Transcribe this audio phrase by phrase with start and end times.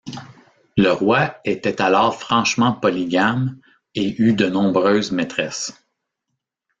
[0.77, 3.59] Le roi était alors franchement polygame
[3.93, 5.75] et eut de nombreuses maîtresses.